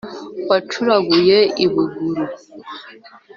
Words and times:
wacuranguye 0.49 1.37
i 1.63 1.65
buguru 1.73 2.23